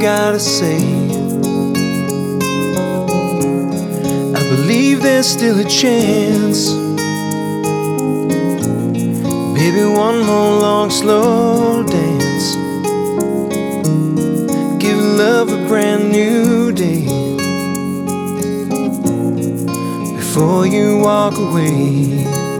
[0.00, 0.78] gotta say.
[4.34, 6.70] I believe there's still a chance.
[9.54, 12.56] Baby, one more long, slow dance.
[14.82, 17.06] Give love a brand new day.
[20.16, 22.55] Before you walk away.